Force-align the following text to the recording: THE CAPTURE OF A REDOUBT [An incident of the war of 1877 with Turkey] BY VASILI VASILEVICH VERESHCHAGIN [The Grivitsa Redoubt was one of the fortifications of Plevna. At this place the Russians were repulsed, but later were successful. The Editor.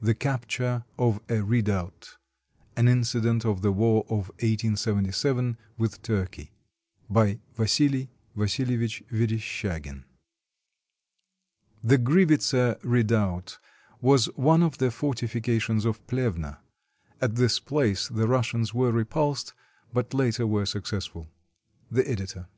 THE 0.00 0.14
CAPTURE 0.14 0.86
OF 0.98 1.20
A 1.28 1.42
REDOUBT 1.42 2.16
[An 2.74 2.88
incident 2.88 3.44
of 3.44 3.60
the 3.60 3.70
war 3.70 4.04
of 4.08 4.28
1877 4.40 5.58
with 5.76 6.00
Turkey] 6.00 6.52
BY 7.10 7.38
VASILI 7.54 8.08
VASILEVICH 8.34 9.02
VERESHCHAGIN 9.10 10.04
[The 11.84 11.98
Grivitsa 11.98 12.78
Redoubt 12.82 13.58
was 14.00 14.34
one 14.38 14.62
of 14.62 14.78
the 14.78 14.90
fortifications 14.90 15.84
of 15.84 16.00
Plevna. 16.06 16.60
At 17.20 17.34
this 17.34 17.60
place 17.60 18.08
the 18.08 18.26
Russians 18.26 18.72
were 18.72 18.90
repulsed, 18.90 19.52
but 19.92 20.14
later 20.14 20.46
were 20.46 20.64
successful. 20.64 21.28
The 21.90 22.08
Editor. 22.10 22.48